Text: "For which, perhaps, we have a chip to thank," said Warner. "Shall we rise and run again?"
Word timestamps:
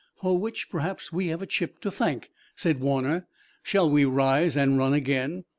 "For 0.15 0.35
which, 0.35 0.71
perhaps, 0.71 1.13
we 1.13 1.27
have 1.27 1.43
a 1.43 1.45
chip 1.45 1.79
to 1.81 1.91
thank," 1.91 2.31
said 2.55 2.79
Warner. 2.79 3.27
"Shall 3.61 3.87
we 3.87 4.03
rise 4.03 4.57
and 4.57 4.75
run 4.75 4.93
again?" 4.95 5.43